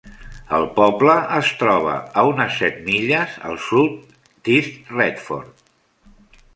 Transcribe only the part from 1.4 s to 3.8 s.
troba a unes set milles al